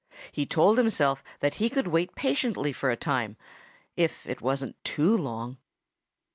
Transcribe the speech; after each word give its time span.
He 0.31 0.47
told 0.47 0.79
himself 0.79 1.23
that 1.41 1.53
he 1.61 1.69
could 1.69 1.85
wait 1.89 2.15
patiently 2.15 2.73
for 2.73 2.89
a 2.89 2.95
time 2.97 3.37
if 3.95 4.27
it 4.27 4.41
wasn't 4.41 4.83
too 4.83 5.15
long. 5.15 5.59